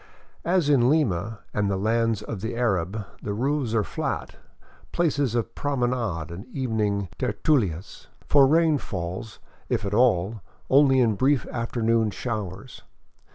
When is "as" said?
0.43-0.67